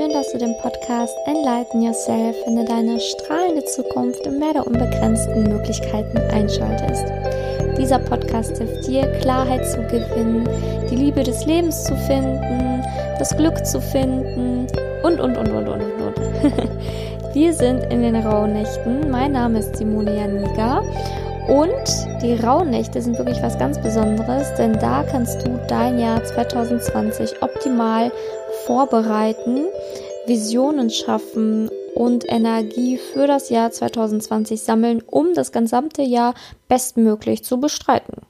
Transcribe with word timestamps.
schön, 0.00 0.12
dass 0.14 0.32
du 0.32 0.38
den 0.38 0.56
Podcast 0.56 1.14
Enlighten 1.26 1.82
Yourself, 1.82 2.34
finde 2.44 2.64
deine 2.64 2.98
strahlende 2.98 3.62
Zukunft 3.66 4.26
im 4.26 4.38
Meer 4.38 4.54
der 4.54 4.66
unbegrenzten 4.66 5.42
Möglichkeiten 5.42 6.16
einschaltest. 6.32 7.04
Dieser 7.76 7.98
Podcast 7.98 8.56
hilft 8.56 8.86
dir, 8.86 9.02
Klarheit 9.20 9.66
zu 9.66 9.76
gewinnen, 9.88 10.48
die 10.90 10.96
Liebe 10.96 11.22
des 11.22 11.44
Lebens 11.44 11.84
zu 11.84 11.94
finden, 11.96 12.82
das 13.18 13.36
Glück 13.36 13.66
zu 13.66 13.78
finden 13.78 14.66
und, 15.02 15.20
und, 15.20 15.36
und, 15.36 15.48
und, 15.48 15.68
und, 15.68 15.82
und, 15.82 16.02
und. 16.02 17.34
Wir 17.34 17.52
sind 17.52 17.84
in 17.92 18.00
den 18.00 18.16
Rauhnächten. 18.16 19.10
Mein 19.10 19.32
Name 19.32 19.58
ist 19.58 19.76
Simone 19.76 20.16
Janiga 20.16 20.82
und 21.48 22.22
die 22.22 22.34
Rauhnächte 22.34 23.02
sind 23.02 23.18
wirklich 23.18 23.42
was 23.42 23.58
ganz 23.58 23.78
Besonderes, 23.78 24.54
denn 24.54 24.72
da 24.74 25.02
kannst 25.02 25.46
du 25.46 25.60
dein 25.68 25.98
Jahr 25.98 26.24
2020 26.24 27.42
optimal 27.42 28.10
vorbereiten, 28.66 29.64
Visionen 30.30 30.90
schaffen 30.90 31.68
und 31.96 32.24
Energie 32.30 32.98
für 32.98 33.26
das 33.26 33.50
Jahr 33.50 33.72
2020 33.72 34.60
sammeln, 34.60 35.02
um 35.04 35.34
das 35.34 35.50
gesamte 35.50 36.02
Jahr 36.02 36.34
bestmöglich 36.68 37.42
zu 37.42 37.58
bestreiten. 37.58 38.22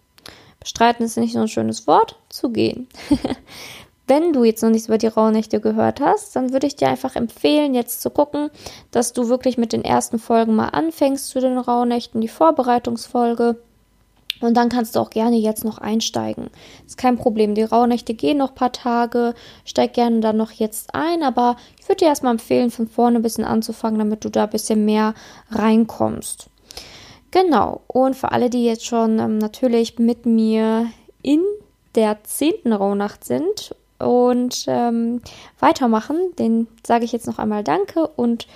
Bestreiten 0.60 1.04
ist 1.04 1.18
nicht 1.18 1.34
so 1.34 1.40
ein 1.40 1.48
schönes 1.48 1.86
Wort, 1.86 2.18
zu 2.30 2.48
gehen. 2.48 2.88
Wenn 4.06 4.32
du 4.32 4.45
jetzt 4.45 4.62
noch 4.62 4.70
nichts 4.70 4.88
über 4.88 4.96
die 4.96 5.09
Rauhnächte 5.09 5.60
gehört 5.60 6.00
hast, 6.00 6.34
dann 6.34 6.54
würde 6.54 6.66
ich 6.66 6.74
dir 6.74 6.88
einfach 6.88 7.16
empfehlen, 7.16 7.74
jetzt 7.74 8.01
zu 8.01 8.09
gucken, 8.09 8.48
dass 8.90 9.12
du 9.12 9.28
wirklich 9.28 9.59
mit 9.59 9.74
den 9.74 9.84
ersten 9.84 10.18
Folgen 10.18 10.56
mal 10.56 10.68
anfängst 10.68 11.28
zu 11.28 11.38
den 11.38 11.59
Rauhnächten, 11.59 12.23
die 12.23 12.28
Vorbereitungsfolge. 12.28 13.59
Und 14.40 14.56
dann 14.56 14.68
kannst 14.68 14.96
du 14.96 15.00
auch 15.00 15.10
gerne 15.10 15.36
jetzt 15.36 15.64
noch 15.64 15.78
einsteigen. 15.78 16.50
Ist 16.86 16.96
kein 16.96 17.16
Problem. 17.16 17.54
Die 17.54 17.62
Rauhnächte 17.62 18.14
gehen 18.14 18.38
noch 18.38 18.50
ein 18.50 18.54
paar 18.54 18.72
Tage. 18.72 19.34
Steig 19.65 19.95
gerne 19.95 20.20
dann 20.20 20.37
noch 20.37 20.51
jetzt 20.51 20.95
ein. 20.95 21.23
Aber 21.23 21.56
ich 21.78 21.88
würde 21.88 22.01
dir 22.01 22.09
erstmal 22.09 22.32
empfehlen, 22.32 22.70
von 22.70 22.88
vorne 22.88 23.18
ein 23.18 23.23
bisschen 23.23 23.45
anzufangen, 23.45 23.98
damit 23.98 24.24
du 24.24 24.30
da 24.30 24.45
ein 24.45 24.50
bisschen 24.50 24.84
mehr 24.84 25.15
reinkommst. 25.50 26.48
Genau. 27.30 27.82
Und 27.87 28.16
für 28.16 28.32
alle, 28.32 28.50
die 28.50 28.65
jetzt 28.65 28.87
schon 28.87 29.18
ähm, 29.18 29.38
natürlich 29.38 29.98
mit 29.98 30.26
mir 30.26 30.87
in 31.22 31.43
der 31.95 32.22
zehnten 32.24 32.72
Rauhnacht 32.72 33.24
sind 33.24 33.74
und 33.98 34.65
ähm, 34.66 35.20
weitermachen. 35.59 36.16
Den 36.38 36.66
sage 36.87 37.04
ich 37.04 37.12
jetzt 37.12 37.26
noch 37.26 37.38
einmal 37.38 37.62
Danke 37.62 38.06
und 38.06 38.46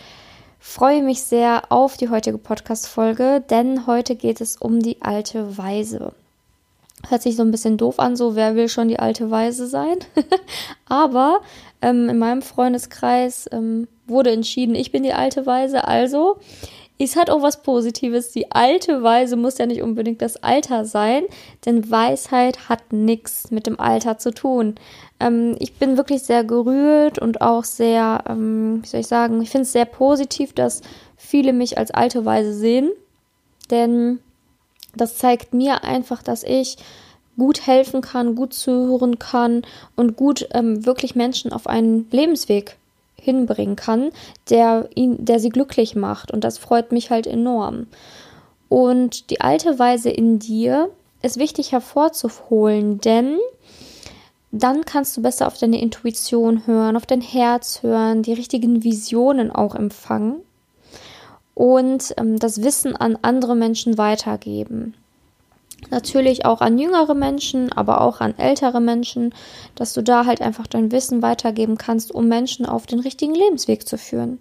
freue 0.67 1.03
mich 1.03 1.23
sehr 1.23 1.71
auf 1.71 1.99
die 1.99 2.09
heutige 2.09 2.39
Podcast-Folge, 2.39 3.45
denn 3.51 3.87
heute 3.87 4.17
geht 4.17 4.41
es 4.41 4.57
um 4.57 4.81
die 4.81 5.03
alte 5.03 5.59
Weise. 5.59 6.15
Hört 7.07 7.21
sich 7.21 7.37
so 7.37 7.43
ein 7.43 7.51
bisschen 7.51 7.77
doof 7.77 8.01
an, 8.01 8.17
so 8.17 8.35
wer 8.35 8.57
will 8.57 8.71
schon 8.71 8.89
die 8.89 8.99
alte 8.99 9.31
Weise 9.31 9.67
sein? 9.67 9.99
Aber 10.87 11.43
ähm, 11.83 12.09
in 12.09 12.19
meinem 12.19 12.41
Freundeskreis 12.41 13.47
ähm, 13.53 13.87
wurde 14.07 14.33
entschieden, 14.33 14.75
ich 14.75 14.91
bin 14.91 15.03
die 15.03 15.13
alte 15.13 15.45
Weise, 15.45 15.87
also 15.87 16.39
es 16.99 17.17
hat 17.17 17.29
auch 17.29 17.43
was 17.43 17.63
Positives. 17.63 18.31
Die 18.31 18.53
alte 18.53 19.03
Weise 19.03 19.37
muss 19.37 19.59
ja 19.59 19.67
nicht 19.67 19.83
unbedingt 19.83 20.23
das 20.23 20.43
Alter 20.43 20.85
sein, 20.85 21.25
denn 21.67 21.91
Weisheit 21.91 22.69
hat 22.69 22.93
nichts 22.93 23.51
mit 23.51 23.67
dem 23.67 23.81
Alter 23.81 24.19
zu 24.19 24.33
tun. 24.33 24.77
Ähm, 25.19 25.57
ich 25.59 25.75
bin 25.75 25.97
wirklich 25.97 26.23
sehr 26.23 26.45
gerührt 26.45 27.19
und 27.19 27.41
auch 27.41 27.65
sehr, 27.65 28.25
ähm, 28.29 28.81
wie 28.83 28.89
soll 28.89 29.01
ich 29.01 29.09
sagen, 29.09 29.43
ich 29.43 29.51
finde 29.51 29.63
es 29.63 29.73
sehr 29.73 29.87
positiv, 29.87 30.53
dass 30.53 30.83
viele 31.17 31.53
mich 31.53 31.79
als 31.79 31.91
alte 31.91 32.25
Weise 32.25 32.55
sehen, 32.55 32.91
denn 33.71 34.21
das 34.97 35.19
zeigt 35.19 35.53
mir 35.53 35.83
einfach, 35.83 36.23
dass 36.23 36.45
ich 36.45 36.77
gut 37.37 37.67
helfen 37.67 38.01
kann, 38.01 38.37
gut 38.37 38.55
zuhören 38.55 39.19
kann 39.19 39.63
und 39.97 40.17
gut 40.17 40.47
ähm, 40.53 40.87
wirklich 40.87 41.17
Menschen 41.17 41.53
auf 41.53 41.67
einen 41.67 42.07
Lebensweg 42.13 42.77
hinbringen 43.25 43.77
kann, 43.77 44.11
der 44.51 44.89
ihn, 44.95 45.25
der 45.25 45.41
sie 45.41 45.49
glücklich 45.49 45.97
macht. 45.97 46.31
Und 46.31 46.45
das 46.45 46.59
freut 46.59 46.93
mich 46.93 47.11
halt 47.11 47.27
enorm. 47.27 47.87
Und 48.69 49.31
die 49.31 49.41
alte 49.41 49.79
Weise 49.79 50.11
in 50.11 50.39
dir 50.39 50.91
ist 51.23 51.39
wichtig 51.39 51.73
hervorzuholen, 51.73 53.01
denn 53.01 53.39
dann 54.53 54.85
kannst 54.85 55.17
du 55.17 55.23
besser 55.23 55.47
auf 55.47 55.59
deine 55.59 55.81
Intuition 55.81 56.67
hören, 56.67 56.97
auf 56.97 57.07
dein 57.07 57.21
Herz 57.21 57.83
hören, 57.83 58.23
die 58.23 58.33
richtigen 58.33 58.85
Visionen 58.85 59.51
auch 59.51 59.75
empfangen 59.75 60.43
und 61.55 62.15
ähm, 62.19 62.39
das 62.39 62.63
Wissen 62.63 62.95
an 62.95 63.19
andere 63.23 63.57
Menschen 63.57 63.99
weitergeben. 63.99 64.95
Natürlich 65.91 66.45
auch 66.45 66.61
an 66.61 66.79
jüngere 66.79 67.15
Menschen, 67.15 67.71
aber 67.73 68.01
auch 68.01 68.21
an 68.21 68.39
ältere 68.39 68.81
Menschen, 68.81 69.35
dass 69.75 69.93
du 69.93 70.03
da 70.03 70.27
halt 70.27 70.41
einfach 70.41 70.67
dein 70.67 70.93
Wissen 70.93 71.23
weitergeben 71.23 71.79
kannst, 71.79 72.13
um 72.13 72.29
Menschen 72.29 72.67
auf 72.67 72.87
den 72.87 73.01
richtigen 73.01 73.35
Lebensweg 73.35 73.87
zu 73.87 73.99
führen. 73.99 74.39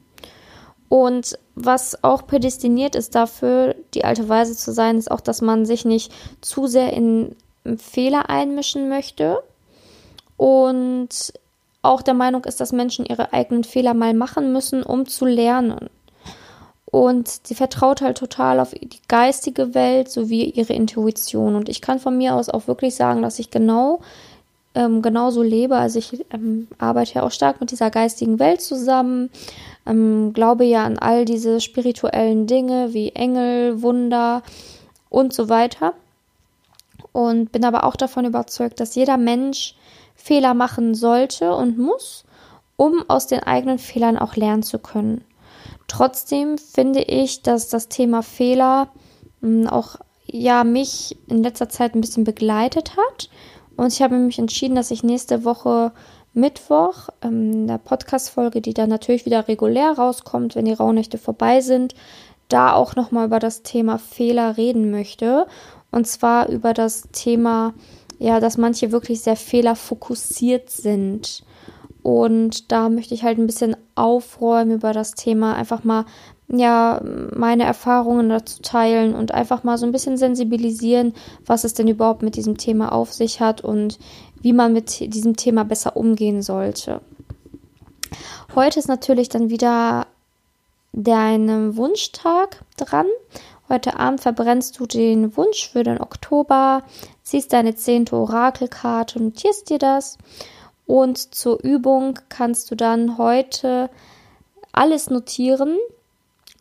Und 0.90 1.38
was 1.56 2.04
auch 2.04 2.28
prädestiniert 2.28 2.96
ist 2.96 3.16
dafür, 3.16 3.76
die 3.94 4.06
alte 4.06 4.30
Weise 4.30 4.56
zu 4.56 4.72
sein, 4.72 4.98
ist 4.98 5.10
auch, 5.10 5.22
dass 5.22 5.42
man 5.42 5.66
sich 5.66 5.86
nicht 5.86 6.14
zu 6.42 6.68
sehr 6.68 6.94
in 6.94 7.36
Fehler 7.78 8.30
einmischen 8.30 8.90
möchte 8.90 9.42
und 10.38 11.34
auch 11.82 12.02
der 12.02 12.14
Meinung 12.14 12.46
ist, 12.46 12.60
dass 12.62 12.72
Menschen 12.72 13.06
ihre 13.06 13.34
eigenen 13.34 13.64
Fehler 13.64 13.94
mal 13.94 14.14
machen 14.14 14.54
müssen, 14.54 14.84
um 14.84 15.06
zu 15.06 15.26
lernen. 15.26 15.90
Und 16.94 17.48
sie 17.48 17.56
vertraut 17.56 18.04
halt 18.04 18.20
total 18.20 18.60
auf 18.60 18.70
die 18.70 19.00
geistige 19.08 19.74
Welt 19.74 20.12
sowie 20.12 20.44
ihre 20.44 20.74
Intuition. 20.74 21.56
Und 21.56 21.68
ich 21.68 21.82
kann 21.82 21.98
von 21.98 22.16
mir 22.16 22.36
aus 22.36 22.50
auch 22.50 22.68
wirklich 22.68 22.94
sagen, 22.94 23.24
dass 23.24 23.40
ich 23.40 23.50
genau 23.50 24.02
ähm, 24.76 25.02
genauso 25.02 25.42
lebe. 25.42 25.76
Also 25.76 25.98
ich 25.98 26.24
ähm, 26.30 26.68
arbeite 26.78 27.16
ja 27.16 27.24
auch 27.24 27.32
stark 27.32 27.60
mit 27.60 27.72
dieser 27.72 27.90
geistigen 27.90 28.38
Welt 28.38 28.62
zusammen, 28.62 29.32
ähm, 29.88 30.34
glaube 30.34 30.66
ja 30.66 30.84
an 30.84 31.00
all 31.00 31.26
diese 31.26 31.62
spirituellen 31.62 32.46
Dinge 32.46 32.94
wie 32.94 33.10
Engel, 33.10 33.82
Wunder 33.82 34.44
und 35.10 35.34
so 35.34 35.50
weiter. 35.50 35.94
Und 37.12 37.52
bin 37.52 37.66
aber 37.66 37.86
auch 37.86 37.96
davon 37.96 38.26
überzeugt, 38.26 38.80
dass 38.80 38.94
jeder 38.94 39.18
Mensch 39.18 39.74
Fehler 40.14 40.54
machen 40.54 40.94
sollte 40.94 41.56
und 41.56 41.80
muss, 41.80 42.24
um 42.76 43.04
aus 43.08 43.26
den 43.26 43.40
eigenen 43.40 43.80
Fehlern 43.80 44.20
auch 44.20 44.36
lernen 44.36 44.62
zu 44.62 44.78
können. 44.78 45.24
Trotzdem 45.88 46.58
finde 46.58 47.02
ich, 47.02 47.42
dass 47.42 47.70
das 47.70 47.90
Thema 47.90 48.24
Fehler 48.24 48.90
hm, 49.42 49.68
auch 49.68 49.98
ja 50.26 50.64
mich 50.64 51.18
in 51.28 51.44
letzter 51.44 51.70
Zeit 51.70 51.96
ein 51.96 52.02
bisschen 52.02 52.24
begleitet 52.24 52.98
hat. 52.98 53.30
Und 53.76 53.94
ich 53.94 54.02
habe 54.02 54.18
mich 54.18 54.40
entschieden, 54.40 54.76
dass 54.76 54.92
ich 54.92 55.04
nächste 55.04 55.44
Woche 55.44 55.92
Mittwoch 56.34 57.10
ähm, 57.22 57.52
in 57.52 57.68
der 57.68 57.78
Podcast-Folge, 57.78 58.62
die 58.62 58.74
dann 58.74 58.90
natürlich 58.90 59.26
wieder 59.26 59.48
regulär 59.48 59.92
rauskommt, 59.92 60.56
wenn 60.56 60.66
die 60.66 60.74
Rauhnächte 60.74 61.18
vorbei 61.18 61.62
sind, 61.62 61.94
da 62.50 62.74
auch 62.74 62.96
nochmal 62.96 63.28
über 63.28 63.40
das 63.40 63.64
Thema 63.64 63.98
Fehler 63.98 64.58
reden 64.58 64.92
möchte. 64.92 65.48
Und 65.92 66.08
zwar 66.08 66.50
über 66.50 66.74
das 66.74 67.04
Thema, 67.12 67.74
ja, 68.20 68.40
dass 68.40 68.58
manche 68.58 68.92
wirklich 68.92 69.22
sehr 69.22 69.36
fehlerfokussiert 69.36 70.70
sind. 70.70 71.44
Und 72.04 72.72
da 72.72 72.90
möchte 72.90 73.14
ich 73.14 73.24
halt 73.24 73.38
ein 73.38 73.48
bisschen 73.48 73.78
aufräumen 73.96 74.72
über 74.72 74.92
das 74.92 75.14
Thema, 75.14 75.56
einfach 75.56 75.86
mal 75.86 76.06
ja 76.50 77.02
meine 77.34 77.64
Erfahrungen 77.64 78.30
dazu 78.30 78.62
teilen 78.62 79.16
und 79.16 79.34
einfach 79.34 79.64
mal 79.64 79.78
so 79.78 79.86
ein 79.86 79.94
bisschen 79.94 80.18
sensibilisieren, 80.18 81.14
was 81.46 81.64
es 81.64 81.74
denn 81.74 81.88
überhaupt 81.88 82.22
mit 82.22 82.36
diesem 82.36 82.58
Thema 82.58 82.92
auf 82.92 83.14
sich 83.14 83.40
hat 83.40 83.62
und 83.62 83.98
wie 84.42 84.54
man 84.54 84.74
mit 84.74 85.00
diesem 85.14 85.38
Thema 85.38 85.64
besser 85.64 85.96
umgehen 85.96 86.42
sollte. 86.42 87.00
Heute 88.54 88.80
ist 88.80 88.90
natürlich 88.90 89.30
dann 89.30 89.50
wieder 89.50 90.06
dein 90.92 91.76
Wunschtag 91.78 92.64
dran. 92.78 93.08
Heute 93.70 93.98
Abend 93.98 94.22
verbrennst 94.22 94.80
du 94.80 94.86
den 94.86 95.36
Wunsch 95.38 95.70
für 95.70 95.84
den 95.84 96.00
Oktober, 96.00 96.84
ziehst 97.24 97.54
deine 97.54 97.76
zehnte 97.76 98.16
Orakelkarte 98.16 99.18
und 99.18 99.26
notierst 99.26 99.70
dir 99.70 99.80
das 99.80 100.18
und 100.94 101.34
zur 101.34 101.58
Übung 101.64 102.20
kannst 102.30 102.70
du 102.70 102.76
dann 102.76 103.18
heute 103.18 103.90
alles 104.74 105.10
notieren, 105.10 105.80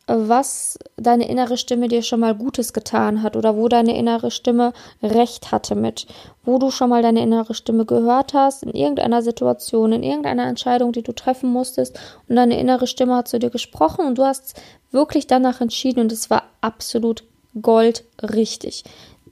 was 0.06 0.78
deine 0.96 1.28
innere 1.28 1.58
Stimme 1.58 1.88
dir 1.88 2.00
schon 2.00 2.20
mal 2.20 2.34
Gutes 2.34 2.72
getan 2.72 3.22
hat 3.22 3.36
oder 3.36 3.58
wo 3.58 3.68
deine 3.68 3.94
innere 3.94 4.30
Stimme 4.30 4.72
recht 5.02 5.52
hatte 5.52 5.74
mit, 5.74 6.06
wo 6.46 6.58
du 6.58 6.70
schon 6.70 6.88
mal 6.88 7.02
deine 7.02 7.20
innere 7.20 7.52
Stimme 7.52 7.84
gehört 7.84 8.32
hast, 8.32 8.62
in 8.62 8.70
irgendeiner 8.70 9.20
Situation, 9.20 9.92
in 9.92 10.02
irgendeiner 10.02 10.46
Entscheidung, 10.46 10.92
die 10.92 11.02
du 11.02 11.12
treffen 11.12 11.52
musstest 11.52 12.00
und 12.26 12.36
deine 12.36 12.58
innere 12.58 12.86
Stimme 12.86 13.16
hat 13.16 13.28
zu 13.28 13.38
dir 13.38 13.50
gesprochen 13.50 14.06
und 14.06 14.16
du 14.16 14.24
hast 14.24 14.58
wirklich 14.92 15.26
danach 15.26 15.60
entschieden 15.60 16.00
und 16.00 16.10
es 16.10 16.30
war 16.30 16.44
absolut 16.62 17.22
goldrichtig. 17.60 18.84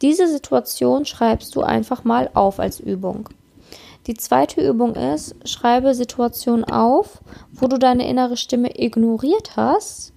Diese 0.02 0.29
Situation 0.29 1.06
schreibst 1.06 1.56
du 1.56 1.62
einfach 1.62 2.05
mal 2.05 2.29
auf 2.35 2.61
als 2.61 2.81
Übung. 2.81 3.31
Die 4.06 4.14
zweite 4.14 4.67
Übung 4.67 4.94
ist, 4.94 5.35
schreibe 5.49 5.94
Situationen 5.94 6.64
auf, 6.64 7.20
wo 7.52 7.67
du 7.67 7.79
deine 7.79 8.08
innere 8.08 8.37
Stimme 8.37 8.70
ignoriert 8.81 9.56
hast, 9.56 10.12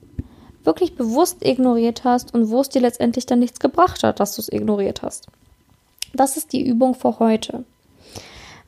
wirklich 0.64 0.96
bewusst 0.96 1.46
ignoriert 1.46 2.04
hast 2.04 2.34
und 2.34 2.50
wo 2.50 2.62
es 2.62 2.70
dir 2.70 2.82
letztendlich 2.82 3.26
dann 3.26 3.40
nichts 3.40 3.60
gebracht 3.60 4.04
hat, 4.04 4.20
dass 4.20 4.36
du 4.36 4.42
es 4.42 4.52
ignoriert 4.52 5.02
hast. 5.02 5.28
Das 6.14 6.38
ist 6.38 6.54
die 6.54 6.66
Übung 6.66 6.96
für 6.96 7.20
heute. 7.20 7.66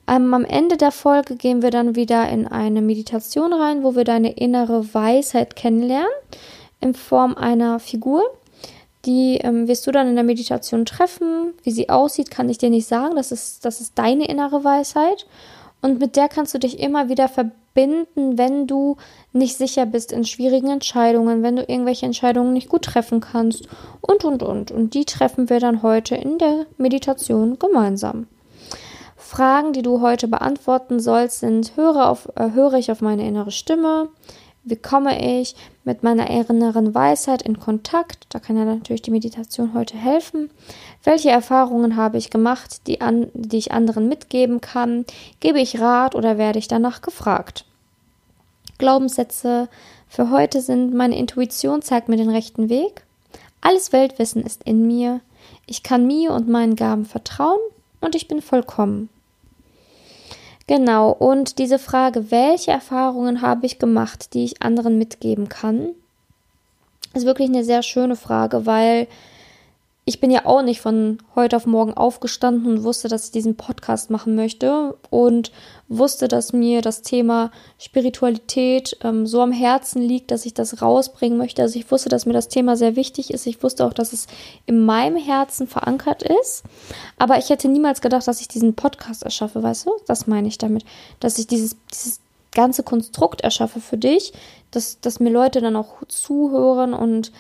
Ähm, 0.07 0.33
am 0.33 0.45
Ende 0.45 0.77
der 0.77 0.91
Folge 0.91 1.35
gehen 1.35 1.61
wir 1.61 1.71
dann 1.71 1.95
wieder 1.95 2.27
in 2.29 2.47
eine 2.47 2.81
Meditation 2.81 3.53
rein, 3.53 3.83
wo 3.83 3.95
wir 3.95 4.03
deine 4.03 4.33
innere 4.33 4.93
Weisheit 4.93 5.55
kennenlernen 5.55 6.11
in 6.81 6.93
Form 6.93 7.35
einer 7.35 7.79
Figur. 7.79 8.23
Die 9.05 9.37
ähm, 9.37 9.67
wirst 9.67 9.85
du 9.85 9.91
dann 9.91 10.07
in 10.07 10.15
der 10.15 10.23
Meditation 10.23 10.85
treffen. 10.85 11.53
Wie 11.63 11.71
sie 11.71 11.89
aussieht, 11.89 12.31
kann 12.31 12.49
ich 12.49 12.57
dir 12.57 12.69
nicht 12.69 12.87
sagen. 12.87 13.15
Das 13.15 13.31
ist, 13.31 13.65
das 13.65 13.81
ist 13.81 13.97
deine 13.97 14.27
innere 14.27 14.63
Weisheit. 14.63 15.27
Und 15.81 15.99
mit 15.99 16.15
der 16.15 16.27
kannst 16.27 16.53
du 16.53 16.57
dich 16.57 16.79
immer 16.79 17.09
wieder 17.09 17.27
verbinden, 17.27 18.37
wenn 18.37 18.65
du 18.65 18.97
nicht 19.33 19.57
sicher 19.57 19.85
bist 19.85 20.11
in 20.11 20.25
schwierigen 20.25 20.69
Entscheidungen, 20.69 21.43
wenn 21.43 21.57
du 21.57 21.61
irgendwelche 21.61 22.07
Entscheidungen 22.07 22.53
nicht 22.53 22.69
gut 22.69 22.85
treffen 22.85 23.19
kannst 23.19 23.67
und, 24.01 24.25
und, 24.25 24.41
und. 24.41 24.71
Und 24.71 24.95
die 24.95 25.05
treffen 25.05 25.49
wir 25.49 25.59
dann 25.59 25.83
heute 25.83 26.15
in 26.15 26.39
der 26.39 26.65
Meditation 26.77 27.59
gemeinsam. 27.59 28.27
Fragen, 29.15 29.73
die 29.73 29.81
du 29.81 30.01
heute 30.01 30.27
beantworten 30.27 30.99
sollst, 30.99 31.39
sind: 31.39 31.75
höre, 31.75 32.09
auf, 32.09 32.29
äh, 32.35 32.51
höre 32.53 32.73
ich 32.73 32.91
auf 32.91 33.01
meine 33.01 33.27
innere 33.27 33.51
Stimme? 33.51 34.09
Wie 34.67 34.75
komme 34.75 35.41
ich 35.41 35.55
mit 35.83 36.01
meiner 36.01 36.27
inneren 36.27 36.95
Weisheit 36.95 37.43
in 37.43 37.59
Kontakt? 37.59 38.25
Da 38.29 38.39
kann 38.39 38.57
ja 38.57 38.65
natürlich 38.65 39.03
die 39.03 39.11
Meditation 39.11 39.75
heute 39.75 39.95
helfen. 39.95 40.49
Welche 41.03 41.29
Erfahrungen 41.29 41.95
habe 41.95 42.17
ich 42.17 42.31
gemacht, 42.31 42.87
die, 42.87 42.99
an, 42.99 43.27
die 43.35 43.59
ich 43.59 43.71
anderen 43.71 44.09
mitgeben 44.09 44.61
kann? 44.61 45.05
Gebe 45.39 45.59
ich 45.59 45.79
Rat 45.79 46.15
oder 46.15 46.39
werde 46.39 46.57
ich 46.57 46.67
danach 46.67 47.03
gefragt? 47.03 47.65
Glaubenssätze 48.79 49.69
für 50.07 50.31
heute 50.31 50.61
sind, 50.61 50.95
meine 50.95 51.15
Intuition 51.17 51.83
zeigt 51.83 52.09
mir 52.09 52.17
den 52.17 52.31
rechten 52.31 52.67
Weg. 52.67 53.03
Alles 53.61 53.93
Weltwissen 53.93 54.41
ist 54.41 54.63
in 54.63 54.87
mir. 54.87 55.21
Ich 55.67 55.83
kann 55.83 56.07
mir 56.07 56.31
und 56.31 56.49
meinen 56.49 56.75
Gaben 56.75 57.05
vertrauen 57.05 57.59
und 58.01 58.15
ich 58.15 58.27
bin 58.27 58.41
vollkommen. 58.41 59.09
Genau, 60.67 61.11
und 61.11 61.59
diese 61.59 61.77
Frage, 61.77 62.31
welche 62.31 62.71
Erfahrungen 62.71 63.41
habe 63.41 63.65
ich 63.67 63.77
gemacht, 63.77 64.33
die 64.33 64.45
ich 64.45 64.63
anderen 64.63 64.97
mitgeben 64.97 65.47
kann, 65.47 65.89
ist 67.13 67.25
wirklich 67.25 67.49
eine 67.49 67.63
sehr 67.63 67.83
schöne 67.83 68.15
Frage, 68.15 68.65
weil 68.65 69.07
ich 70.07 70.19
bin 70.19 70.29
ja 70.29 70.45
auch 70.45 70.61
nicht 70.61 70.81
von 70.81 71.17
heute 71.33 71.55
auf 71.55 71.65
morgen 71.65 71.95
aufgestanden 71.95 72.67
und 72.71 72.83
wusste, 72.83 73.07
dass 73.07 73.25
ich 73.25 73.31
diesen 73.31 73.57
Podcast 73.57 74.11
machen 74.11 74.35
möchte 74.35 74.95
und 75.09 75.51
wusste, 75.87 76.27
dass 76.27 76.53
mir 76.53 76.83
das 76.83 77.01
Thema 77.01 77.49
Spiritualität 77.79 78.97
ähm, 79.03 79.25
so 79.25 79.41
am 79.41 79.51
Herzen 79.51 80.03
liegt, 80.03 80.29
dass 80.29 80.45
ich 80.45 80.53
das 80.53 80.83
rausbringen 80.83 81.39
möchte. 81.39 81.63
Also 81.63 81.79
ich 81.79 81.89
wusste, 81.89 82.09
dass 82.09 82.27
mir 82.27 82.33
das 82.33 82.49
Thema 82.49 82.77
sehr 82.77 82.95
wichtig 82.95 83.33
ist. 83.33 83.47
Ich 83.47 83.63
wusste 83.63 83.83
auch, 83.83 83.93
dass 83.93 84.13
es 84.13 84.27
in 84.67 84.85
meinem 84.85 85.17
Herzen 85.17 85.67
verankert 85.67 86.21
ist. 86.21 86.63
Aber 87.17 87.39
ich 87.39 87.49
hätte 87.49 87.67
niemals 87.67 87.99
gedacht, 88.01 88.27
dass 88.27 88.41
ich 88.41 88.47
diesen 88.47 88.75
Podcast 88.75 89.23
erschaffe, 89.23 89.63
weißt 89.63 89.87
du? 89.87 89.91
Das 90.05 90.27
meine 90.27 90.47
ich 90.47 90.59
damit, 90.59 90.85
dass 91.19 91.39
ich 91.39 91.47
dieses, 91.47 91.77
dieses 91.91 92.19
ganze 92.51 92.83
Konstrukt 92.83 93.41
erschaffe 93.41 93.79
für 93.79 93.97
dich, 93.97 94.33
dass, 94.69 94.99
dass 94.99 95.19
mir 95.19 95.31
Leute 95.31 95.61
dann 95.61 95.75
auch 95.75 96.03
zuhören 96.07 96.93
und 96.93 97.31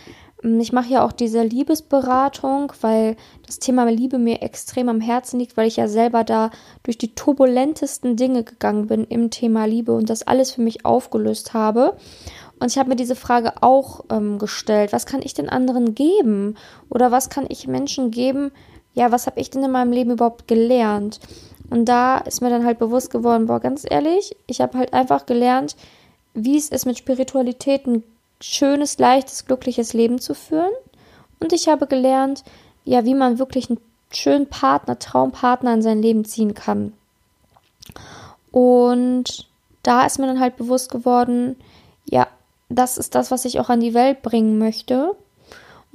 ich 0.43 0.73
mache 0.73 0.89
ja 0.89 1.03
auch 1.03 1.11
diese 1.11 1.41
Liebesberatung, 1.41 2.73
weil 2.81 3.15
das 3.45 3.59
Thema 3.59 3.85
Liebe 3.85 4.17
mir 4.17 4.41
extrem 4.41 4.89
am 4.89 5.01
Herzen 5.01 5.39
liegt, 5.39 5.57
weil 5.57 5.67
ich 5.67 5.77
ja 5.77 5.87
selber 5.87 6.23
da 6.23 6.51
durch 6.83 6.97
die 6.97 7.15
turbulentesten 7.15 8.15
Dinge 8.15 8.43
gegangen 8.43 8.87
bin 8.87 9.05
im 9.05 9.31
Thema 9.31 9.65
Liebe 9.65 9.93
und 9.93 10.09
das 10.09 10.23
alles 10.23 10.51
für 10.51 10.61
mich 10.61 10.85
aufgelöst 10.85 11.53
habe. 11.53 11.97
Und 12.59 12.71
ich 12.71 12.77
habe 12.77 12.89
mir 12.89 12.95
diese 12.95 13.15
Frage 13.15 13.53
auch 13.61 14.05
ähm, 14.11 14.37
gestellt, 14.37 14.93
was 14.93 15.05
kann 15.05 15.21
ich 15.23 15.33
den 15.33 15.49
anderen 15.49 15.95
geben? 15.95 16.55
Oder 16.89 17.11
was 17.11 17.29
kann 17.29 17.45
ich 17.49 17.67
Menschen 17.67 18.11
geben? 18.11 18.51
Ja, 18.93 19.11
was 19.11 19.27
habe 19.27 19.39
ich 19.39 19.49
denn 19.49 19.63
in 19.63 19.71
meinem 19.71 19.91
Leben 19.91 20.11
überhaupt 20.11 20.47
gelernt? 20.47 21.19
Und 21.69 21.85
da 21.85 22.17
ist 22.17 22.41
mir 22.41 22.49
dann 22.49 22.65
halt 22.65 22.77
bewusst 22.77 23.09
geworden, 23.09 23.47
boah, 23.47 23.59
ganz 23.59 23.85
ehrlich, 23.89 24.35
ich 24.47 24.61
habe 24.61 24.77
halt 24.77 24.93
einfach 24.93 25.25
gelernt, 25.25 25.75
wie 26.33 26.57
es 26.57 26.69
ist, 26.69 26.85
mit 26.85 26.97
Spiritualitäten 26.97 28.03
schönes, 28.41 28.97
leichtes, 28.97 29.45
glückliches 29.45 29.93
Leben 29.93 30.19
zu 30.19 30.33
führen. 30.33 30.71
Und 31.39 31.53
ich 31.53 31.67
habe 31.67 31.87
gelernt, 31.87 32.43
ja, 32.83 33.05
wie 33.05 33.15
man 33.15 33.39
wirklich 33.39 33.69
einen 33.69 33.79
schönen 34.11 34.47
Partner, 34.47 34.99
Traumpartner 34.99 35.73
in 35.73 35.81
sein 35.81 36.01
Leben 36.01 36.25
ziehen 36.25 36.53
kann. 36.53 36.93
Und 38.51 39.47
da 39.83 40.05
ist 40.05 40.19
mir 40.19 40.27
dann 40.27 40.39
halt 40.39 40.57
bewusst 40.57 40.91
geworden, 40.91 41.57
ja, 42.05 42.27
das 42.69 42.97
ist 42.97 43.15
das, 43.15 43.31
was 43.31 43.45
ich 43.45 43.59
auch 43.59 43.69
an 43.69 43.79
die 43.79 43.93
Welt 43.93 44.21
bringen 44.21 44.57
möchte 44.57 45.15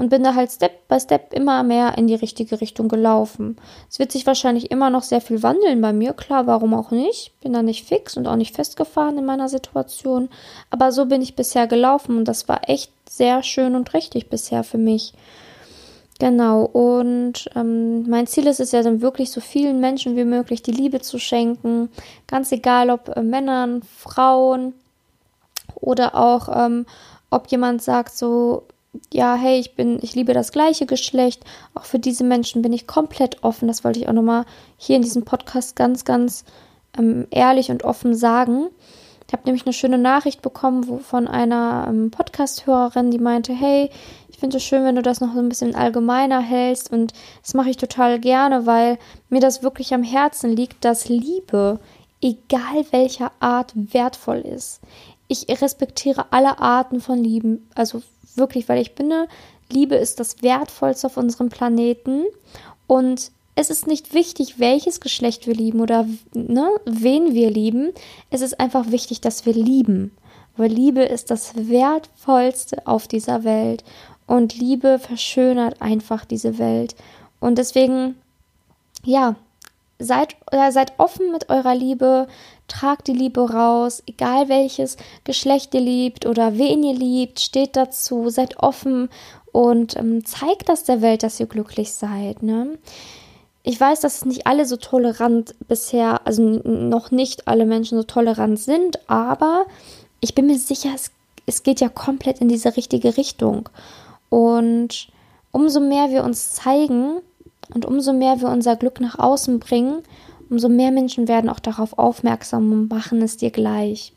und 0.01 0.09
bin 0.09 0.25
da 0.25 0.35
halt 0.35 0.51
Step 0.51 0.89
by 0.89 0.99
Step 0.99 1.35
immer 1.35 1.63
mehr 1.63 1.99
in 1.99 2.07
die 2.07 2.15
richtige 2.15 2.63
Richtung 2.63 2.89
gelaufen. 2.89 3.59
Es 3.91 3.99
wird 3.99 4.11
sich 4.11 4.27
wahrscheinlich 4.27 4.71
immer 4.71 4.89
noch 4.89 5.03
sehr 5.03 5.21
viel 5.21 5.43
wandeln 5.43 5.83
bei 5.83 5.93
mir, 5.93 6.15
klar, 6.15 6.47
warum 6.47 6.73
auch 6.73 6.91
nicht? 6.91 7.39
Bin 7.43 7.53
da 7.53 7.63
nicht 7.63 7.87
fix 7.87 8.17
und 8.17 8.27
auch 8.27 8.37
nicht 8.37 8.57
festgefahren 8.57 9.19
in 9.19 9.27
meiner 9.27 9.51
Situation, 9.51 10.31
aber 10.71 10.91
so 10.91 11.05
bin 11.05 11.21
ich 11.21 11.37
bisher 11.37 11.67
gelaufen 11.67 12.17
und 12.17 12.25
das 12.25 12.49
war 12.49 12.67
echt 12.67 12.91
sehr 13.11 13.43
schön 13.43 13.75
und 13.77 13.93
richtig 13.93 14.31
bisher 14.31 14.65
für 14.65 14.79
mich. 14.79 15.13
Genau, 16.19 16.63
und 16.63 17.51
ähm, 17.55 18.09
mein 18.09 18.27
Ziel 18.27 18.47
ist 18.47 18.61
es 18.61 18.73
ja 18.73 18.83
dann 18.83 19.03
wirklich 19.03 19.31
so 19.31 19.43
vielen 19.43 19.81
Menschen 19.81 20.17
wie 20.17 20.25
möglich 20.25 20.63
die 20.63 20.73
Liebe 20.73 21.03
zu 21.03 21.19
schenken, 21.19 21.91
ganz 22.27 22.53
egal 22.53 22.89
ob 22.89 23.15
äh, 23.15 23.21
Männern, 23.21 23.83
Frauen 23.83 24.73
oder 25.75 26.15
auch 26.15 26.49
ähm, 26.55 26.87
ob 27.29 27.49
jemand 27.49 27.83
sagt 27.83 28.17
so, 28.17 28.65
ja, 29.13 29.35
hey, 29.37 29.61
ich 29.61 29.77
bin, 29.77 29.99
ich 30.03 30.15
liebe 30.15 30.33
das 30.33 30.53
gleiche 30.53 30.87
Geschlecht. 30.87 31.45
Auch 31.75 31.85
für 31.85 31.99
diese 31.99 32.25
Menschen 32.25 32.63
bin 32.63 32.73
ich 32.73 32.87
komplett 32.87 33.45
offen. 33.45 33.69
Das 33.69 33.85
wollte 33.85 34.01
ich 34.01 34.09
auch 34.09 34.13
nochmal 34.13 34.45
hier 34.77 34.97
in 34.97 35.03
diesem 35.03 35.25
Podcast 35.25 35.77
ganz, 35.77 36.05
ganz 36.05 36.45
ähm, 36.99 37.27
ehrlich 37.31 37.71
und 37.71 37.85
offen 37.85 38.15
sagen. 38.15 38.69
Ich 39.31 39.33
habe 39.33 39.45
nämlich 39.45 39.65
eine 39.65 39.73
schöne 39.73 39.99
Nachricht 39.99 40.43
bekommen 40.43 40.89
wo, 40.89 40.99
von 40.99 41.29
einer 41.29 41.87
ähm, 41.89 42.11
Podcast-Hörerin, 42.11 43.13
die 43.13 43.21
meinte, 43.21 43.53
hey, 43.53 43.91
ich 44.29 44.39
finde 44.39 44.57
es 44.57 44.65
schön, 44.65 44.85
wenn 44.85 44.97
du 44.97 45.03
das 45.03 45.21
noch 45.21 45.35
so 45.35 45.39
ein 45.39 45.49
bisschen 45.49 45.77
allgemeiner 45.77 46.41
hältst 46.41 46.91
und 46.91 47.13
das 47.43 47.55
mache 47.55 47.71
ich 47.71 47.77
total 47.77 48.19
gerne, 48.19 48.67
weil 48.67 48.99
mir 49.29 49.39
das 49.39 49.63
wirklich 49.63 49.95
am 49.95 50.03
Herzen 50.03 50.51
liegt, 50.51 50.85
dass 50.85 51.09
Liebe, 51.09 51.79
egal 52.21 52.85
welcher 52.91 53.31
Art, 53.39 53.73
wertvoll 53.77 54.39
ist. 54.39 54.81
Ich 55.29 55.47
respektiere 55.63 56.33
alle 56.33 56.59
Arten 56.59 57.01
von 57.01 57.23
Lieben, 57.23 57.71
also 57.77 58.03
wirklich, 58.37 58.69
weil 58.69 58.81
ich 58.81 58.93
finde, 58.93 59.29
Liebe 59.71 59.95
ist 59.95 60.21
das 60.21 60.43
Wertvollste 60.43 61.07
auf 61.07 61.17
unserem 61.17 61.49
Planeten 61.49 62.25
und 62.87 63.31
es 63.55 63.71
ist 63.71 63.87
nicht 63.87 64.15
wichtig, 64.15 64.59
welches 64.59 65.01
Geschlecht 65.01 65.47
wir 65.47 65.55
lieben 65.55 65.81
oder 65.81 66.07
ne, 66.33 66.71
wen 66.87 67.35
wir 67.35 67.51
lieben. 67.51 67.93
Es 68.31 68.41
ist 68.41 68.59
einfach 68.59 68.91
wichtig, 68.91 69.21
dass 69.21 69.45
wir 69.45 69.53
lieben. 69.53 70.13
Weil 70.57 70.71
Liebe 70.71 71.03
ist 71.03 71.31
das 71.31 71.55
Wertvollste 71.57 72.87
auf 72.87 73.07
dieser 73.07 73.45
Welt. 73.45 73.85
Und 74.27 74.57
Liebe 74.57 74.99
verschönert 74.99 75.83
einfach 75.83 76.25
diese 76.25 76.59
Welt. 76.59 76.95
Und 77.39 77.59
deswegen, 77.59 78.17
ja, 79.05 79.37
seid, 80.01 80.37
äh, 80.51 80.73
seid 80.73 80.95
offen 80.99 81.31
mit 81.31 81.49
eurer 81.49 81.75
Liebe, 81.75 82.27
tragt 82.69 83.07
die 83.07 83.13
Liebe 83.13 83.53
raus, 83.53 84.03
egal 84.07 84.49
welches 84.49 84.97
Geschlecht 85.25 85.75
ihr 85.75 85.81
liebt 85.81 86.27
oder 86.27 86.59
wen 86.59 86.83
ihr 86.83 86.95
liebt, 86.95 87.41
steht 87.41 87.77
dazu, 87.77 88.29
seid 88.31 88.59
offen 88.59 89.09
und 89.53 89.97
ähm, 89.97 90.25
zeigt 90.25 90.69
das 90.69 90.85
der 90.85 91.03
Welt, 91.03 91.23
dass 91.23 91.41
ihr 91.41 91.47
glücklich 91.47 91.93
seid. 91.93 92.43
Ne? 92.43 92.79
Ich 93.63 93.81
weiß, 93.81 94.01
dass 94.01 94.25
nicht 94.25 94.47
alle 94.47 94.65
so 94.65 94.77
tolerant 94.77 95.55
bisher, 95.69 96.27
also 96.27 96.43
noch 96.43 97.11
nicht 97.11 97.47
alle 97.47 97.67
Menschen 97.67 97.99
so 97.99 98.05
tolerant 98.05 98.59
sind, 98.59 98.99
aber 99.09 99.67
ich 100.21 100.35
bin 100.35 100.47
mir 100.47 100.59
sicher, 100.59 100.91
es, 100.95 101.11
es 101.47 101.63
geht 101.63 101.81
ja 101.81 101.89
komplett 101.89 102.41
in 102.41 102.49
diese 102.49 102.77
richtige 102.77 103.17
Richtung. 103.17 103.69
Und 104.29 105.09
umso 105.51 105.81
mehr 105.81 106.11
wir 106.11 106.25
uns 106.25 106.53
zeigen, 106.53 107.21
und 107.75 107.85
umso 107.85 108.13
mehr 108.13 108.41
wir 108.41 108.49
unser 108.49 108.77
Glück 108.77 109.01
nach 109.01 109.19
außen 109.19 109.59
bringen, 109.59 110.03
umso 110.49 110.69
mehr 110.69 110.91
Menschen 110.91 111.29
werden 111.29 111.49
auch 111.49 111.61
darauf 111.61 111.99
aufmerksam 111.99 112.73
und 112.73 112.91
machen 112.91 113.23
es 113.23 113.37
dir 113.37 113.51
gleich. 113.51 114.13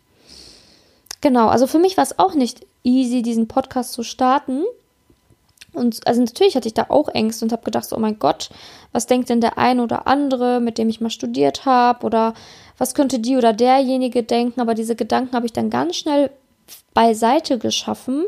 Genau, 1.22 1.48
also 1.48 1.67
für 1.67 1.79
mich 1.79 1.95
war 1.95 2.03
es 2.03 2.19
auch 2.19 2.33
nicht 2.33 2.65
easy, 2.83 3.22
diesen 3.22 3.48
Podcast 3.48 3.93
zu 3.93 4.03
starten. 4.03 4.63
Und 5.74 6.05
also 6.05 6.22
natürlich 6.22 6.55
hatte 6.55 6.67
ich 6.67 6.74
da 6.74 6.88
auch 6.89 7.07
Ängste 7.10 7.45
und 7.45 7.51
habe 7.51 7.63
gedacht, 7.63 7.88
oh 7.91 8.00
mein 8.00 8.19
Gott, 8.19 8.50
was 8.91 9.07
denkt 9.07 9.29
denn 9.29 9.41
der 9.41 9.57
eine 9.57 9.81
oder 9.81 10.05
andere, 10.05 10.60
mit 10.60 10.77
dem 10.77 10.89
ich 10.89 11.01
mal 11.01 11.10
studiert 11.10 11.65
habe 11.65 12.05
oder 12.05 12.33
was 12.77 12.93
könnte 12.93 13.19
die 13.19 13.38
oder 13.38 13.53
derjenige 13.53 14.24
denken, 14.24 14.62
aber 14.62 14.75
diese 14.75 14.95
Gedanken 14.95 15.36
habe 15.36 15.45
ich 15.45 15.53
dann 15.53 15.69
ganz 15.69 15.95
schnell 15.95 16.29
beiseite 16.93 17.57
geschaffen, 17.57 18.25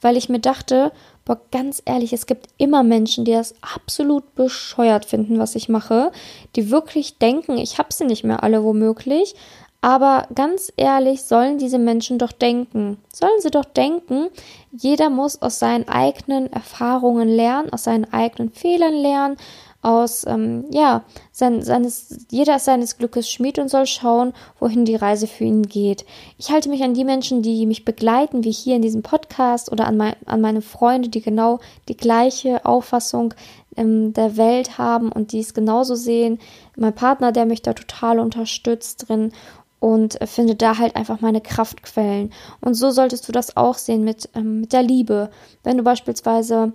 weil 0.00 0.16
ich 0.16 0.28
mir 0.28 0.38
dachte, 0.38 0.92
Boah, 1.24 1.40
ganz 1.50 1.80
ehrlich, 1.86 2.12
es 2.12 2.26
gibt 2.26 2.48
immer 2.58 2.82
Menschen, 2.82 3.24
die 3.24 3.32
das 3.32 3.54
absolut 3.62 4.34
bescheuert 4.34 5.06
finden, 5.06 5.38
was 5.38 5.54
ich 5.54 5.70
mache, 5.70 6.12
die 6.54 6.70
wirklich 6.70 7.18
denken, 7.18 7.56
ich 7.56 7.78
habe 7.78 7.92
sie 7.92 8.04
nicht 8.04 8.24
mehr 8.24 8.42
alle 8.42 8.62
womöglich. 8.62 9.34
Aber 9.80 10.28
ganz 10.34 10.72
ehrlich, 10.76 11.24
sollen 11.24 11.58
diese 11.58 11.78
Menschen 11.78 12.18
doch 12.18 12.32
denken. 12.32 12.96
Sollen 13.12 13.40
sie 13.40 13.50
doch 13.50 13.66
denken, 13.66 14.28
jeder 14.72 15.10
muss 15.10 15.42
aus 15.42 15.58
seinen 15.58 15.88
eigenen 15.88 16.50
Erfahrungen 16.50 17.28
lernen, 17.28 17.70
aus 17.70 17.84
seinen 17.84 18.10
eigenen 18.10 18.50
Fehlern 18.50 18.94
lernen, 18.94 19.36
aus, 19.84 20.24
ähm, 20.26 20.64
ja, 20.70 21.04
sein, 21.32 21.62
seines, 21.62 22.26
jeder 22.30 22.56
ist 22.56 22.64
seines 22.64 22.98
Glückes 22.98 23.30
Schmied 23.30 23.58
und 23.58 23.68
soll 23.68 23.86
schauen, 23.86 24.32
wohin 24.58 24.84
die 24.84 24.96
Reise 24.96 25.26
für 25.26 25.44
ihn 25.44 25.62
geht. 25.62 26.04
Ich 26.38 26.50
halte 26.50 26.68
mich 26.68 26.82
an 26.82 26.94
die 26.94 27.04
Menschen, 27.04 27.42
die 27.42 27.66
mich 27.66 27.84
begleiten, 27.84 28.44
wie 28.44 28.52
hier 28.52 28.76
in 28.76 28.82
diesem 28.82 29.02
Podcast 29.02 29.70
oder 29.70 29.86
an, 29.86 29.96
mein, 29.96 30.14
an 30.26 30.40
meine 30.40 30.62
Freunde, 30.62 31.08
die 31.08 31.20
genau 31.20 31.60
die 31.88 31.96
gleiche 31.96 32.64
Auffassung 32.64 33.34
ähm, 33.76 34.12
der 34.12 34.36
Welt 34.36 34.78
haben 34.78 35.12
und 35.12 35.32
die 35.32 35.40
es 35.40 35.54
genauso 35.54 35.94
sehen. 35.94 36.38
Mein 36.76 36.94
Partner, 36.94 37.32
der 37.32 37.46
mich 37.46 37.62
da 37.62 37.72
total 37.72 38.18
unterstützt 38.18 39.08
drin 39.08 39.32
und 39.80 40.18
finde 40.24 40.54
da 40.54 40.78
halt 40.78 40.96
einfach 40.96 41.20
meine 41.20 41.42
Kraftquellen. 41.42 42.32
Und 42.62 42.72
so 42.72 42.90
solltest 42.90 43.28
du 43.28 43.32
das 43.32 43.56
auch 43.56 43.74
sehen 43.74 44.02
mit, 44.02 44.30
ähm, 44.34 44.62
mit 44.62 44.72
der 44.72 44.82
Liebe. 44.82 45.30
Wenn 45.62 45.76
du 45.76 45.82
beispielsweise 45.82 46.72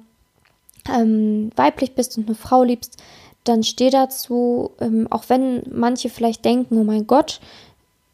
ähm, 0.87 1.51
weiblich 1.55 1.95
bist 1.95 2.17
und 2.17 2.27
eine 2.27 2.35
Frau 2.35 2.63
liebst, 2.63 3.01
dann 3.43 3.63
steh 3.63 3.89
dazu, 3.89 4.71
ähm, 4.79 5.07
auch 5.09 5.23
wenn 5.27 5.63
manche 5.71 6.09
vielleicht 6.09 6.45
denken, 6.45 6.79
oh 6.79 6.83
mein 6.83 7.07
Gott, 7.07 7.39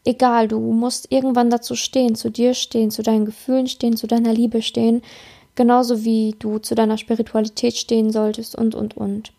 egal, 0.04 0.48
du 0.48 0.58
musst 0.58 1.10
irgendwann 1.10 1.50
dazu 1.50 1.74
stehen, 1.74 2.14
zu 2.14 2.30
dir 2.30 2.54
stehen, 2.54 2.90
zu 2.90 3.02
deinen 3.02 3.26
Gefühlen 3.26 3.66
stehen, 3.66 3.96
zu 3.96 4.06
deiner 4.06 4.32
Liebe 4.32 4.62
stehen, 4.62 5.02
genauso 5.54 6.04
wie 6.04 6.34
du 6.38 6.58
zu 6.58 6.74
deiner 6.74 6.98
Spiritualität 6.98 7.76
stehen 7.76 8.12
solltest 8.12 8.54
und, 8.54 8.74
und, 8.74 8.96
und. 8.96 9.32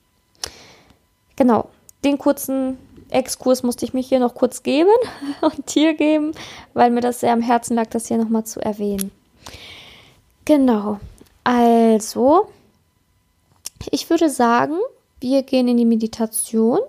Genau, 1.36 1.70
den 2.04 2.18
kurzen 2.18 2.78
Exkurs 3.10 3.64
musste 3.64 3.86
ich 3.86 3.94
mich 3.94 4.10
hier 4.10 4.20
noch 4.20 4.36
kurz 4.36 4.64
geben 4.64 4.90
und 5.42 5.74
dir 5.74 5.94
geben, 5.94 6.34
weil 6.74 6.92
mir 6.92 7.02
das 7.02 7.22
sehr 7.22 7.34
am 7.34 7.42
Herzen 7.42 7.76
lag, 7.76 7.88
das 7.88 8.08
hier 8.08 8.18
nochmal 8.18 8.44
zu 8.44 8.60
erwähnen. 8.60 9.12
Genau, 10.46 11.00
also 11.44 12.48
ich 13.92 14.10
würde 14.10 14.30
sagen, 14.30 14.78
wir 15.20 15.44
gehen 15.44 15.68
in 15.68 15.78
die 15.78 15.86
Meditation 15.86 16.80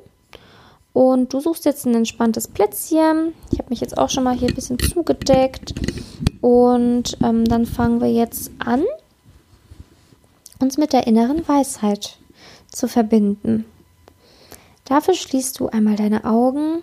und 0.93 1.33
du 1.33 1.41
suchst 1.41 1.65
jetzt 1.65 1.87
ein 1.87 1.95
entspanntes 1.95 2.49
Plätzchen. 2.49 3.35
Ich 3.53 3.59
habe 3.59 3.71
mich 3.71 3.81
jetzt 3.81 3.97
auch 3.97 4.11
schon 4.11 4.25
mal 4.25 4.37
hier 4.37 4.49
ein 4.49 4.55
bisschen 4.55 4.79
zugedeckt 4.79 5.75
und 6.41 7.17
ähm, 7.23 7.45
dann 7.45 7.67
fangen 7.67 8.01
wir 8.01 8.11
jetzt 8.11 8.51
an, 8.59 8.85
uns 10.59 10.77
mit 10.77 10.93
der 10.93 11.07
inneren 11.07 11.47
Weisheit 11.47 12.19
zu 12.69 12.89
verbinden. 12.89 13.65
Dafür 14.85 15.15
schließt 15.15 15.61
du 15.61 15.69
einmal 15.69 15.97
deine 15.97 16.25
Augen. 16.25 16.83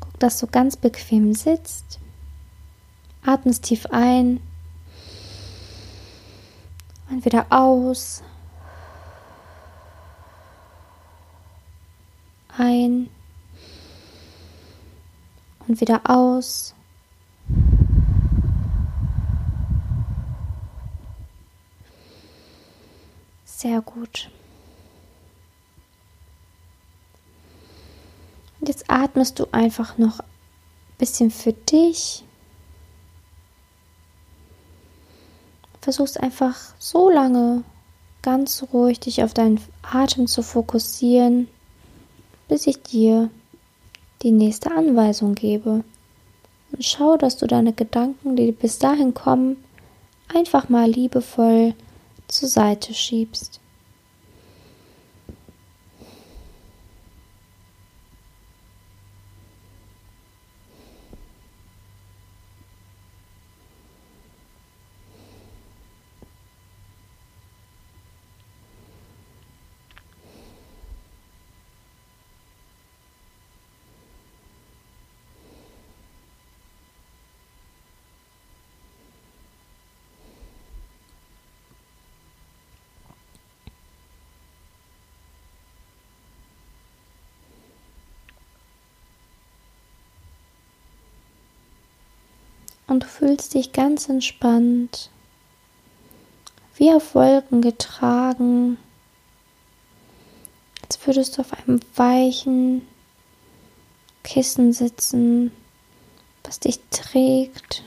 Guck, 0.00 0.18
dass 0.20 0.38
du 0.38 0.46
ganz 0.46 0.76
bequem 0.76 1.34
sitzt. 1.34 1.98
Atmest 3.24 3.64
tief 3.64 3.86
ein 3.90 4.40
und 7.12 7.24
wieder 7.24 7.46
aus. 7.50 8.22
Ein 12.56 13.08
und 15.66 15.80
wieder 15.80 16.00
aus. 16.08 16.74
Sehr 23.44 23.80
gut. 23.82 24.30
Und 28.58 28.68
jetzt 28.68 28.90
atmest 28.90 29.38
du 29.38 29.46
einfach 29.52 29.98
noch 29.98 30.20
ein 30.20 30.26
bisschen 30.98 31.30
für 31.30 31.52
dich 31.52 32.24
versuchst 35.82 36.20
einfach 36.20 36.56
so 36.78 37.10
lange 37.10 37.64
ganz 38.22 38.64
ruhig 38.72 39.00
dich 39.00 39.22
auf 39.22 39.34
deinen 39.34 39.60
Atem 39.82 40.26
zu 40.28 40.42
fokussieren, 40.42 41.48
bis 42.48 42.66
ich 42.66 42.80
dir 42.82 43.30
die 44.22 44.30
nächste 44.30 44.70
Anweisung 44.70 45.34
gebe. 45.34 45.84
Und 46.70 46.84
schau, 46.84 47.16
dass 47.16 47.36
du 47.36 47.46
deine 47.46 47.72
Gedanken, 47.72 48.36
die 48.36 48.52
bis 48.52 48.78
dahin 48.78 49.12
kommen, 49.12 49.56
einfach 50.32 50.68
mal 50.68 50.88
liebevoll 50.88 51.74
zur 52.28 52.48
Seite 52.48 52.94
schiebst. 52.94 53.60
Und 92.86 93.04
du 93.04 93.06
fühlst 93.06 93.54
dich 93.54 93.72
ganz 93.72 94.08
entspannt, 94.08 95.10
wie 96.76 96.92
auf 96.92 97.14
Wolken 97.14 97.62
getragen, 97.62 98.78
als 100.82 101.06
würdest 101.06 101.36
du 101.36 101.42
auf 101.42 101.52
einem 101.52 101.80
weichen 101.96 102.86
Kissen 104.22 104.72
sitzen, 104.72 105.52
was 106.44 106.60
dich 106.60 106.80
trägt. 106.90 107.82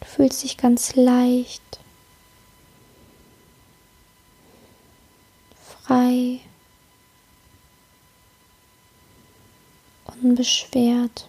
Du 0.00 0.06
fühlst 0.06 0.42
dich 0.42 0.56
ganz 0.56 0.94
leicht, 0.94 1.80
frei, 5.82 6.40
unbeschwert. 10.22 11.28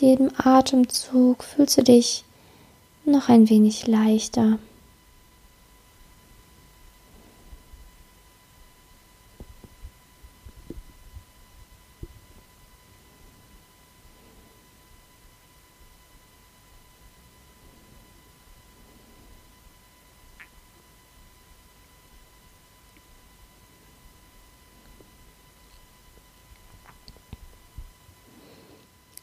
Jedem 0.00 0.30
Atemzug 0.36 1.44
fühlst 1.44 1.78
du 1.78 1.82
dich 1.82 2.24
noch 3.04 3.28
ein 3.28 3.48
wenig 3.48 3.86
leichter. 3.86 4.58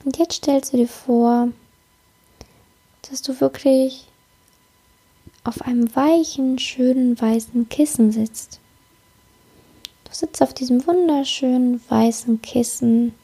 Und 0.07 0.17
jetzt 0.19 0.35
stellst 0.35 0.71
du 0.71 0.77
dir 0.77 0.87
vor, 0.87 1.49
dass 3.01 3.21
du 3.21 3.41
wirklich 3.41 4.07
auf 5.43 5.61
einem 5.63 5.93
weichen, 5.97 6.57
schönen 6.59 7.19
weißen 7.19 7.67
Kissen 7.67 8.13
sitzt. 8.13 8.61
Du 10.05 10.13
sitzt 10.13 10.41
auf 10.41 10.53
diesem 10.53 10.87
wunderschönen 10.87 11.81
weißen 11.89 12.41
Kissen, 12.41 13.15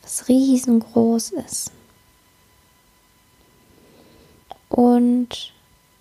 was 0.00 0.30
riesengroß 0.30 1.32
ist. 1.46 1.72
Und 4.70 5.52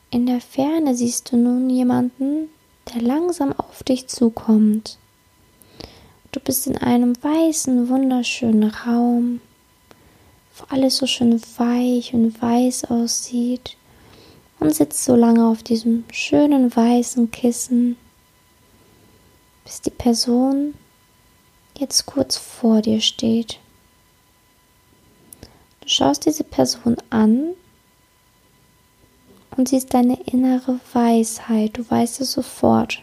in 0.09 0.25
der 0.25 0.39
Ferne 0.39 0.95
siehst 0.95 1.33
du 1.33 1.35
nun 1.35 1.69
jemanden, 1.69 2.47
der 2.93 3.01
langsam 3.01 3.51
auf 3.51 3.83
dich 3.83 4.07
zukommt. 4.07 4.99
Du 6.31 6.39
bist 6.39 6.65
in 6.65 6.77
einem 6.77 7.21
weißen, 7.21 7.89
wunderschönen 7.89 8.69
Raum 8.69 9.41
wo 10.57 10.65
alles 10.69 10.97
so 10.97 11.05
schön 11.05 11.41
weich 11.57 12.13
und 12.13 12.41
weiß 12.41 12.85
aussieht 12.85 13.77
und 14.59 14.73
sitzt 14.73 15.03
so 15.03 15.15
lange 15.15 15.47
auf 15.47 15.63
diesem 15.63 16.05
schönen 16.11 16.75
weißen 16.75 17.29
Kissen, 17.31 17.97
bis 19.63 19.81
die 19.81 19.91
Person 19.91 20.73
jetzt 21.77 22.05
kurz 22.05 22.37
vor 22.37 22.81
dir 22.81 23.01
steht. 23.01 23.59
Du 25.81 25.89
schaust 25.89 26.25
diese 26.25 26.43
Person 26.43 26.97
an 27.09 27.53
und 29.55 29.69
siehst 29.69 29.93
deine 29.93 30.19
innere 30.23 30.79
Weisheit, 30.93 31.77
du 31.77 31.89
weißt 31.89 32.21
es 32.21 32.31
sofort. 32.31 33.01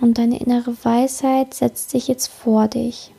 Und 0.00 0.16
deine 0.16 0.40
innere 0.40 0.74
Weisheit 0.82 1.52
setzt 1.52 1.90
sich 1.90 2.08
jetzt 2.08 2.28
vor 2.28 2.68
dich. 2.68 3.12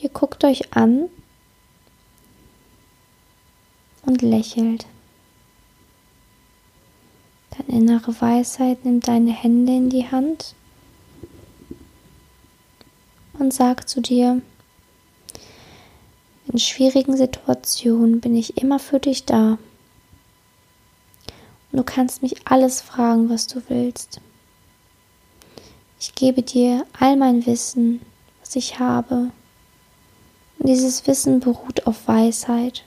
Ihr 0.00 0.10
guckt 0.10 0.44
euch 0.44 0.72
an 0.74 1.08
und 4.02 4.22
lächelt. 4.22 4.86
Deine 7.50 7.80
innere 7.80 8.20
Weisheit 8.20 8.84
nimmt 8.84 9.08
deine 9.08 9.32
Hände 9.32 9.72
in 9.72 9.90
die 9.90 10.08
Hand 10.10 10.54
und 13.38 13.52
sagt 13.52 13.88
zu 13.88 14.00
dir, 14.00 14.40
in 16.46 16.58
schwierigen 16.58 17.16
Situationen 17.16 18.20
bin 18.20 18.36
ich 18.36 18.56
immer 18.56 18.78
für 18.78 19.00
dich 19.00 19.26
da. 19.26 19.58
Und 21.70 21.78
du 21.78 21.82
kannst 21.82 22.22
mich 22.22 22.46
alles 22.46 22.80
fragen, 22.80 23.28
was 23.28 23.46
du 23.46 23.62
willst. 23.68 24.20
Ich 26.00 26.14
gebe 26.14 26.42
dir 26.42 26.86
all 26.98 27.16
mein 27.16 27.44
Wissen, 27.44 28.00
was 28.40 28.56
ich 28.56 28.78
habe. 28.78 29.30
Und 30.58 30.68
dieses 30.68 31.06
Wissen 31.06 31.40
beruht 31.40 31.86
auf 31.86 32.06
Weisheit. 32.08 32.84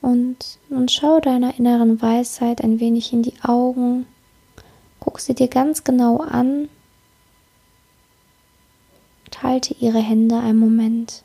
Und 0.00 0.58
nun 0.68 0.88
schau 0.88 1.20
deiner 1.20 1.58
inneren 1.58 2.02
Weisheit 2.02 2.62
ein 2.62 2.78
wenig 2.78 3.12
in 3.12 3.22
die 3.22 3.40
Augen, 3.42 4.06
guck 5.00 5.18
sie 5.18 5.34
dir 5.34 5.48
ganz 5.48 5.82
genau 5.82 6.18
an 6.18 6.68
und 9.24 9.42
halte 9.42 9.74
ihre 9.80 10.00
Hände 10.00 10.38
einen 10.38 10.58
Moment. 10.58 11.23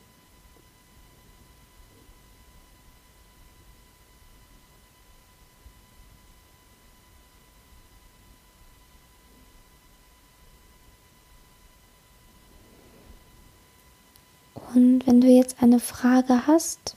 Und 14.74 15.08
wenn 15.08 15.22
du 15.22 15.28
jetzt 15.28 15.62
eine 15.62 15.80
Frage 15.80 16.46
hast, 16.46 16.96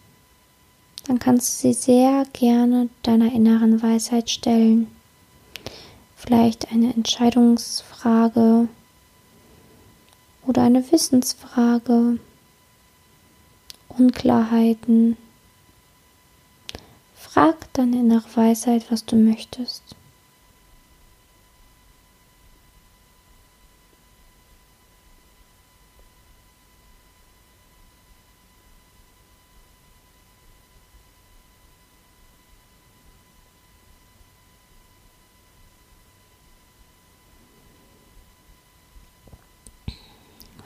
dann 1.07 1.19
kannst 1.19 1.64
du 1.64 1.69
sie 1.69 1.73
sehr 1.73 2.25
gerne 2.33 2.88
deiner 3.02 3.33
inneren 3.33 3.83
Weisheit 3.83 4.31
stellen. 4.31 4.88
Vielleicht 6.17 6.71
eine 6.71 6.93
Entscheidungsfrage 6.95 8.69
oder 10.47 10.62
eine 10.62 10.93
Wissensfrage, 10.93 12.19
Unklarheiten. 13.88 15.17
Frag 17.17 17.73
deine 17.73 18.00
innere 18.00 18.37
Weisheit, 18.37 18.91
was 18.91 19.05
du 19.05 19.17
möchtest. 19.17 19.83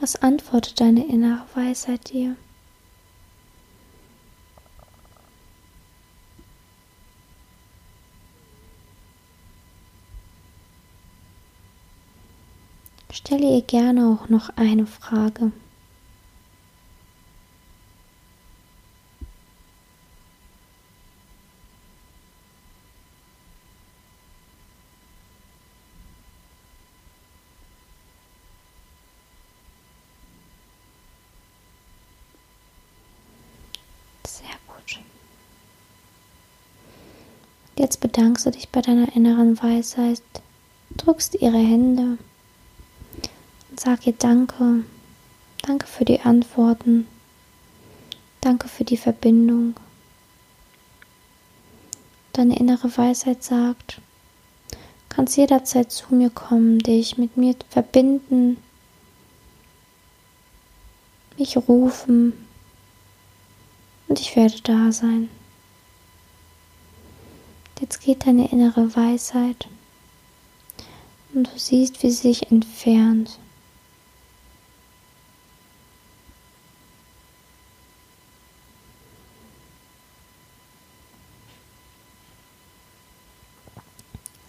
Was 0.06 0.22
antwortet 0.22 0.80
deine 0.80 1.04
innere 1.04 1.42
Weisheit 1.56 2.12
dir? 2.12 2.36
Stelle 13.10 13.56
ihr 13.56 13.62
gerne 13.62 14.06
auch 14.06 14.28
noch 14.28 14.50
eine 14.50 14.86
Frage. 14.86 15.50
Jetzt 37.87 38.01
bedankst 38.01 38.44
du 38.44 38.51
dich 38.51 38.70
bei 38.70 38.83
deiner 38.83 39.14
inneren 39.14 39.62
Weisheit, 39.62 40.20
drückst 40.96 41.37
ihre 41.37 41.59
Hände 41.59 42.18
und 43.70 43.79
sag 43.79 44.09
ihr 44.09 44.12
Danke. 44.12 44.83
Danke 45.62 45.87
für 45.87 46.05
die 46.05 46.20
Antworten. 46.20 47.07
Danke 48.40 48.66
für 48.66 48.83
die 48.83 48.96
Verbindung. 48.96 49.77
Deine 52.33 52.59
innere 52.59 52.90
Weisheit 52.99 53.44
sagt, 53.44 54.01
kannst 55.09 55.37
jederzeit 55.37 55.92
zu 55.92 56.12
mir 56.12 56.31
kommen, 56.31 56.81
dich 56.81 57.18
mit 57.18 57.37
mir 57.37 57.55
verbinden, 57.70 58.57
mich 61.38 61.57
rufen 61.57 62.33
und 64.09 64.18
ich 64.18 64.35
werde 64.35 64.61
da 64.62 64.90
sein. 64.90 65.29
Jetzt 67.80 68.00
geht 68.00 68.26
deine 68.26 68.50
innere 68.50 68.96
Weisheit 68.96 69.68
und 71.34 71.46
du 71.46 71.58
siehst, 71.58 72.02
wie 72.02 72.10
sie 72.10 72.28
sich 72.28 72.50
entfernt. 72.50 73.38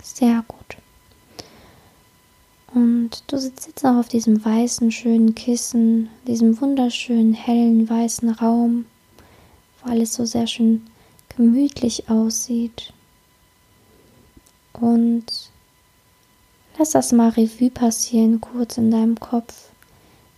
Sehr 0.02 0.44
gut. 0.48 0.78
Und 2.74 3.24
du 3.28 3.38
sitzt 3.38 3.68
jetzt 3.68 3.86
auch 3.86 3.98
auf 3.98 4.08
diesem 4.08 4.44
weißen, 4.44 4.92
schönen 4.92 5.36
Kissen, 5.36 6.10
diesem 6.26 6.60
wunderschönen, 6.62 7.34
hellen, 7.34 7.90
weißen 7.90 8.30
Raum, 8.30 8.86
wo 9.82 9.92
alles 9.92 10.14
so 10.14 10.26
sehr 10.26 10.48
schön 10.48 10.88
gemütlich 11.36 12.10
aussieht. 12.10 12.94
Und 14.80 15.26
lass 16.78 16.92
das 16.92 17.12
mal 17.12 17.30
Revue 17.30 17.70
passieren, 17.70 18.40
kurz 18.42 18.78
in 18.78 18.92
deinem 18.92 19.20
Kopf, 19.20 19.70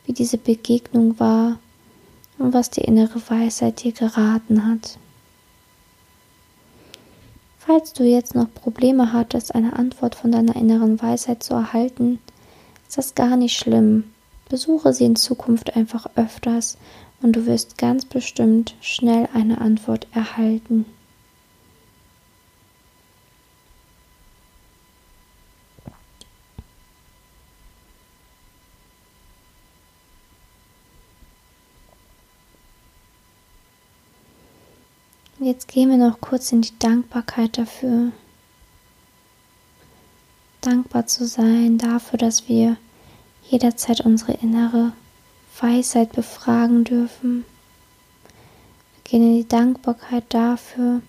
wie 0.06 0.14
diese 0.14 0.38
Begegnung 0.38 1.20
war 1.20 1.60
und 2.38 2.54
was 2.54 2.70
die 2.70 2.82
innere 2.82 3.22
Weisheit 3.30 3.84
dir 3.84 3.92
geraten 3.92 4.66
hat. 4.68 4.98
Falls 7.58 7.94
du 7.94 8.04
jetzt 8.04 8.34
noch 8.34 8.52
Probleme 8.52 9.14
hattest, 9.14 9.54
eine 9.54 9.74
Antwort 9.74 10.16
von 10.16 10.32
deiner 10.32 10.56
inneren 10.56 11.00
Weisheit 11.02 11.44
zu 11.44 11.54
erhalten, 11.54 12.18
ist 12.88 12.98
das 12.98 13.14
gar 13.14 13.36
nicht 13.36 13.56
schlimm. 13.56 14.06
Besuche 14.50 14.94
sie 14.94 15.06
in 15.06 15.16
Zukunft 15.16 15.76
einfach 15.76 16.08
öfters 16.16 16.78
und 17.22 17.36
du 17.36 17.46
wirst 17.46 17.78
ganz 17.78 18.06
bestimmt 18.06 18.74
schnell 18.82 19.30
eine 19.34 19.62
Antwort 19.62 20.08
erhalten. 20.12 20.86
Jetzt 35.42 35.70
gehen 35.70 35.90
wir 35.90 35.96
noch 35.96 36.20
kurz 36.20 36.52
in 36.52 36.62
die 36.62 36.78
Dankbarkeit 36.80 37.58
dafür. 37.58 38.12
Dankbar 40.60 41.08
zu 41.08 41.26
sein 41.26 41.78
dafür, 41.78 42.20
dass 42.20 42.50
wir 42.50 42.76
jederzeit 43.48 44.02
unsere 44.02 44.34
innere 44.34 44.92
Weisheit 45.62 46.12
befragen 46.12 46.84
dürfen. 46.84 47.46
Wir 48.96 49.04
gehen 49.06 49.24
in 49.24 49.38
die 49.38 49.48
Dankbarkeit 49.48 50.26
dafür, 50.28 51.02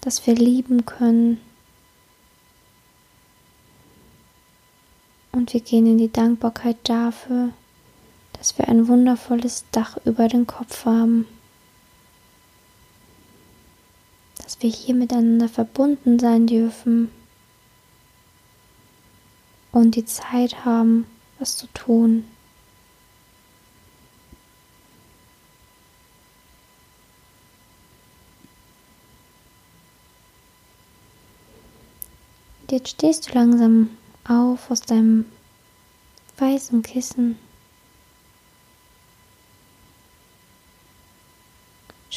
dass 0.00 0.26
wir 0.26 0.34
lieben 0.34 0.84
können. 0.84 1.40
Und 5.30 5.52
wir 5.52 5.60
gehen 5.60 5.86
in 5.86 5.98
die 5.98 6.10
Dankbarkeit 6.10 6.78
dafür, 6.82 7.50
dass 8.32 8.58
wir 8.58 8.66
ein 8.66 8.88
wundervolles 8.88 9.64
Dach 9.70 9.96
über 10.04 10.26
den 10.26 10.48
Kopf 10.48 10.84
haben. 10.84 11.28
Dass 14.48 14.62
wir 14.62 14.70
hier 14.70 14.94
miteinander 14.94 15.46
verbunden 15.46 16.18
sein 16.18 16.46
dürfen 16.46 17.10
und 19.72 19.94
die 19.94 20.06
Zeit 20.06 20.64
haben, 20.64 21.06
was 21.38 21.58
zu 21.58 21.66
tun. 21.74 22.24
Jetzt 32.70 32.88
stehst 32.88 33.28
du 33.28 33.34
langsam 33.34 33.90
auf 34.26 34.70
aus 34.70 34.80
deinem 34.80 35.26
weißen 36.38 36.82
Kissen 36.82 37.38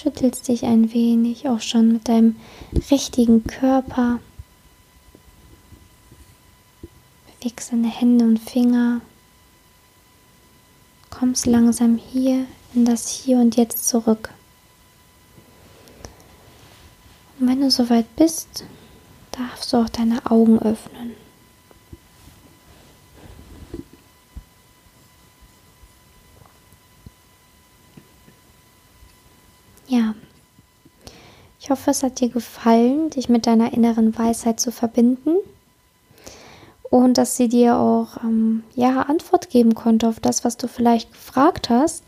schüttelst 0.01 0.47
dich 0.47 0.63
ein 0.63 0.93
wenig 0.93 1.47
auch 1.47 1.61
schon 1.61 1.91
mit 1.93 2.07
deinem 2.07 2.35
richtigen 2.89 3.43
Körper. 3.43 4.19
Bewegst 7.39 7.71
deine 7.71 7.89
Hände 7.89 8.25
und 8.25 8.39
Finger. 8.39 9.01
Kommst 11.09 11.45
langsam 11.45 11.97
hier 11.97 12.45
in 12.73 12.85
das 12.85 13.09
Hier 13.09 13.37
und 13.37 13.55
Jetzt 13.57 13.87
zurück. 13.87 14.31
Und 17.39 17.47
wenn 17.47 17.61
du 17.61 17.69
soweit 17.69 18.15
bist, 18.15 18.63
darfst 19.31 19.73
du 19.73 19.77
auch 19.77 19.89
deine 19.89 20.25
Augen 20.29 20.59
öffnen. 20.59 21.11
Ja, 29.91 30.15
ich 31.59 31.60
hoffe, 31.71 31.89
es 31.89 32.03
hat 32.03 32.19
dir 32.19 32.29
gefallen, 32.29 33.09
dich 33.09 33.29
mit 33.29 33.47
deiner 33.47 33.73
inneren 33.73 34.15
Weisheit 34.17 34.59
zu 34.59 34.71
verbinden 34.71 35.37
und 36.91 37.17
dass 37.17 37.37
sie 37.37 37.47
dir 37.47 37.77
auch 37.77 38.17
ähm, 38.23 38.63
ja 38.75 39.01
Antwort 39.03 39.49
geben 39.49 39.73
konnte 39.73 40.07
auf 40.07 40.19
das, 40.19 40.43
was 40.43 40.57
du 40.57 40.67
vielleicht 40.67 41.11
gefragt 41.11 41.69
hast. 41.69 42.03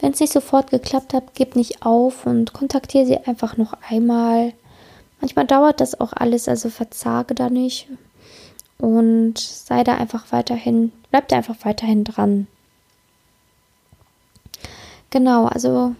Wenn 0.00 0.12
es 0.12 0.20
nicht 0.20 0.32
sofort 0.32 0.70
geklappt 0.70 1.14
hat, 1.14 1.34
gib 1.34 1.54
nicht 1.54 1.86
auf 1.86 2.26
und 2.26 2.52
kontaktiere 2.52 3.06
sie 3.06 3.18
einfach 3.18 3.56
noch 3.56 3.74
einmal. 3.88 4.52
Manchmal 5.20 5.46
dauert 5.46 5.80
das 5.80 5.98
auch 6.00 6.12
alles, 6.12 6.48
also 6.48 6.68
verzage 6.68 7.36
da 7.36 7.48
nicht 7.48 7.86
und 8.78 9.38
sei 9.38 9.84
da 9.84 9.94
einfach 9.94 10.26
weiterhin, 10.32 10.90
bleib 11.12 11.28
da 11.28 11.36
einfach 11.36 11.54
weiterhin 11.62 12.02
dran. 12.02 12.48
Genau, 15.10 15.46
also 15.46 15.94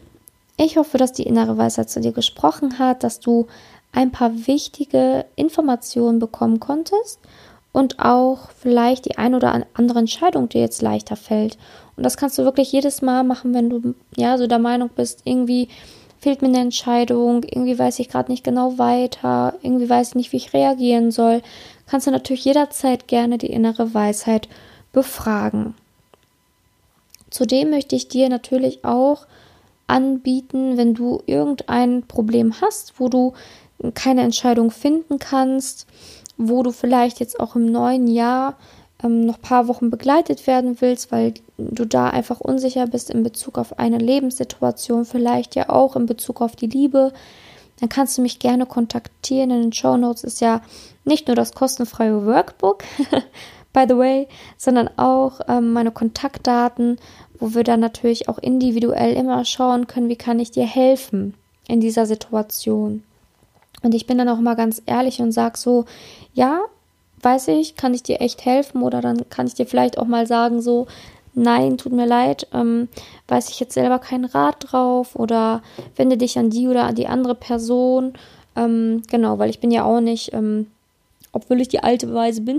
ich 0.64 0.77
hoffe, 0.77 0.98
dass 0.98 1.12
die 1.12 1.22
innere 1.25 1.57
Weisheit 1.57 1.90
zu 1.90 2.01
dir 2.01 2.12
gesprochen 2.12 2.79
hat, 2.79 3.05
dass 3.05 3.20
du 3.20 3.46
ein 3.92 4.11
paar 4.11 4.46
wichtige 4.46 5.27
Informationen 5.37 6.18
bekommen 6.18 6.61
konntest 6.61 7.20
und 7.72 7.98
auch 7.98 8.51
vielleicht 8.51 9.07
die 9.07 9.18
ein 9.18 9.35
oder 9.35 9.66
andere 9.75 9.98
Entscheidung 9.98 10.48
dir 10.48 10.61
jetzt 10.61 10.83
leichter 10.83 11.16
fällt. 11.16 11.59
Und 11.96 12.05
das 12.05 12.16
kannst 12.16 12.38
du 12.38 12.44
wirklich 12.44 12.72
jedes 12.72 13.03
Mal 13.03 13.25
machen, 13.25 13.55
wenn 13.55 13.70
du 13.70 13.94
ja 14.16 14.38
so 14.38 14.46
der 14.46 14.59
Meinung 14.59 14.90
bist, 14.94 15.22
irgendwie 15.25 15.68
fehlt 16.20 16.40
mir 16.40 16.48
eine 16.48 16.61
Entscheidung, 16.61 17.42
irgendwie 17.42 17.79
weiß 17.79 17.98
ich 17.98 18.09
gerade 18.09 18.31
nicht 18.31 18.44
genau 18.44 18.79
weiter, 18.79 19.55
irgendwie 19.62 19.90
weiß 19.90 20.11
ich 20.11 20.14
nicht, 20.14 20.33
wie 20.33 20.37
ich 20.37 20.53
reagieren 20.53 21.11
soll, 21.11 21.42
kannst 21.87 22.07
du 22.07 22.11
natürlich 22.11 22.44
jederzeit 22.44 23.09
gerne 23.09 23.38
die 23.38 23.51
innere 23.51 23.92
Weisheit 23.92 24.48
befragen. 24.92 25.75
Zudem 27.31 27.70
möchte 27.70 27.96
ich 27.96 28.09
dir 28.09 28.29
natürlich 28.29 28.85
auch 28.85 29.27
anbieten, 29.87 30.77
wenn 30.77 30.95
du 30.95 31.23
irgendein 31.27 32.03
Problem 32.07 32.61
hast, 32.61 32.95
wo 32.99 33.09
du 33.09 33.33
keine 33.95 34.23
Entscheidung 34.23 34.71
finden 34.71 35.18
kannst, 35.18 35.87
wo 36.37 36.62
du 36.62 36.71
vielleicht 36.71 37.21
jetzt 37.21 37.40
auch 37.40 37.57
im 37.57 37.71
neuen 37.71 38.07
Jahr 38.07 38.57
ähm, 39.03 39.27
noch 39.27 39.37
ein 39.37 39.42
paar 39.42 39.68
Wochen 39.68 39.90
begleitet 39.90 40.47
werden 40.47 40.81
willst, 40.81 41.12
weil 41.12 41.35
du 41.59 41.85
da 41.85 42.09
einfach 42.09 42.40
unsicher 42.40 42.87
bist 42.87 43.11
in 43.11 43.23
Bezug 43.23 43.59
auf 43.59 43.79
eine 43.79 43.99
Lebenssituation, 43.99 45.05
vielleicht 45.05 45.55
ja 45.55 45.68
auch 45.68 45.97
in 45.97 46.07
Bezug 46.07 46.40
auf 46.40 46.57
die 46.57 46.66
Liebe, 46.66 47.12
dann 47.81 47.88
kannst 47.88 48.16
du 48.16 48.23
mich 48.23 48.38
gerne 48.38 48.66
kontaktieren. 48.66 49.51
In 49.51 49.62
den 49.62 49.73
Show 49.73 49.97
Notes 49.97 50.23
ist 50.25 50.40
ja 50.40 50.62
nicht 51.05 51.27
nur 51.27 51.37
das 51.37 51.53
kostenfreie 51.53 52.25
Workbook, 52.25 52.85
by 53.73 53.85
the 53.89 53.97
way, 53.97 54.29
sondern 54.57 54.91
auch 54.97 55.41
ähm, 55.49 55.73
meine 55.73 55.91
Kontaktdaten 55.91 56.99
wo 57.43 57.55
wir 57.55 57.65
dann 57.65 57.81
natürlich 57.81 58.29
auch 58.29 58.39
individuell 58.39 59.15
immer 59.15 59.45
schauen 59.45 59.89
können, 59.89 60.09
wie 60.09 60.17
kann 60.17 60.39
ich 60.39 60.53
dir 60.53 60.65
helfen 60.65 61.35
in 61.67 61.81
dieser 61.81 62.07
Situation. 62.07 63.03
Und 63.83 63.97
ich 63.97 64.07
bin 64.07 64.17
dann 64.17 64.29
auch 64.29 64.39
mal 64.39 64.55
ganz 64.55 64.81
ehrlich 64.87 65.21
und 65.21 65.33
sage 65.33 65.59
so, 65.59 65.85
ja, 66.35 66.61
weiß 67.21 67.49
ich, 67.49 67.75
kann 67.75 67.95
ich 67.95 68.05
dir 68.05 68.21
echt 68.21 68.45
helfen 68.45 68.81
oder 68.83 69.01
dann 69.01 69.29
kann 69.29 69.49
ich 69.49 69.55
dir 69.55 69.67
vielleicht 69.67 69.99
auch 69.99 70.07
mal 70.07 70.25
sagen 70.29 70.63
so, 70.63 70.87
nein, 71.35 71.79
tut 71.79 71.93
mir 71.93 72.07
leid, 72.07 72.47
ähm, 72.55 72.89
weiß 73.27 73.51
ich 73.51 73.59
jetzt 73.59 73.75
selber 73.75 73.99
keinen 73.99 74.27
Rat 74.27 74.59
drauf 74.61 75.17
oder 75.17 75.63
wende 75.97 76.17
dich 76.17 76.39
an 76.39 76.49
die 76.49 76.69
oder 76.69 76.85
an 76.85 76.95
die 76.95 77.09
andere 77.09 77.35
Person. 77.35 78.13
Ähm, 78.55 79.03
genau, 79.11 79.41
weil 79.41 79.51
ich 79.51 79.59
bin 79.59 79.73
ja 79.73 79.83
auch 79.83 80.01
nicht, 80.01 80.33
ähm, 80.33 80.69
obwohl 81.33 81.61
ich 81.61 81.68
die 81.68 81.83
alte 81.83 82.12
Weise 82.12 82.42
bin, 82.42 82.59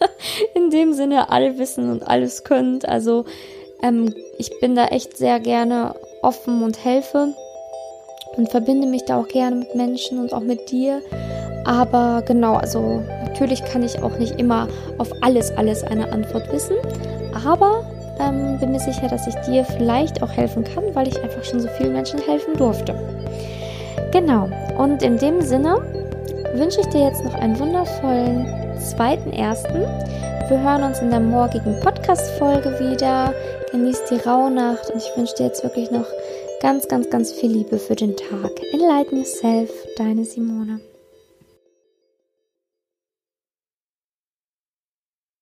in 0.54 0.70
dem 0.70 0.92
Sinne 0.92 1.30
alle 1.30 1.58
wissen 1.58 1.90
und 1.90 2.06
alles 2.06 2.44
könnt. 2.44 2.86
Also 2.88 3.24
ähm, 3.82 4.14
ich 4.38 4.50
bin 4.60 4.74
da 4.74 4.86
echt 4.86 5.16
sehr 5.16 5.40
gerne 5.40 5.94
offen 6.22 6.62
und 6.62 6.84
helfe 6.84 7.34
und 8.36 8.50
verbinde 8.50 8.86
mich 8.88 9.04
da 9.04 9.20
auch 9.20 9.28
gerne 9.28 9.56
mit 9.56 9.74
Menschen 9.74 10.18
und 10.18 10.32
auch 10.32 10.40
mit 10.40 10.70
dir. 10.70 11.00
Aber 11.64 12.22
genau, 12.26 12.54
also 12.54 13.02
natürlich 13.24 13.64
kann 13.64 13.82
ich 13.82 14.02
auch 14.02 14.18
nicht 14.18 14.38
immer 14.40 14.68
auf 14.98 15.10
alles, 15.20 15.50
alles 15.52 15.84
eine 15.84 16.10
Antwort 16.12 16.50
wissen. 16.52 16.76
Aber 17.46 17.84
ähm, 18.20 18.58
bin 18.58 18.72
mir 18.72 18.80
sicher, 18.80 19.08
dass 19.08 19.26
ich 19.26 19.34
dir 19.46 19.64
vielleicht 19.64 20.22
auch 20.22 20.30
helfen 20.30 20.64
kann, 20.64 20.84
weil 20.94 21.08
ich 21.08 21.22
einfach 21.22 21.44
schon 21.44 21.60
so 21.60 21.68
vielen 21.76 21.92
Menschen 21.92 22.20
helfen 22.20 22.54
durfte. 22.56 22.94
Genau, 24.10 24.48
und 24.78 25.02
in 25.02 25.18
dem 25.18 25.42
Sinne 25.42 25.97
wünsche 26.54 26.80
ich 26.80 26.86
dir 26.86 27.04
jetzt 27.04 27.24
noch 27.24 27.34
einen 27.34 27.58
wundervollen 27.58 28.46
zweiten 28.78 29.32
ersten. 29.32 29.80
Wir 30.48 30.62
hören 30.62 30.82
uns 30.82 31.00
in 31.00 31.10
der 31.10 31.20
morgigen 31.20 31.78
Podcast-Folge 31.80 32.70
wieder. 32.78 33.34
Genieß 33.70 34.04
die 34.10 34.16
Rauhnacht 34.16 34.90
und 34.90 34.98
ich 34.98 35.16
wünsche 35.16 35.34
dir 35.34 35.46
jetzt 35.46 35.62
wirklich 35.62 35.90
noch 35.90 36.06
ganz, 36.60 36.88
ganz, 36.88 37.10
ganz 37.10 37.32
viel 37.32 37.50
Liebe 37.50 37.78
für 37.78 37.94
den 37.94 38.16
Tag. 38.16 38.52
Enlighten 38.72 39.18
yourself, 39.18 39.70
deine 39.96 40.24
Simone. 40.24 40.80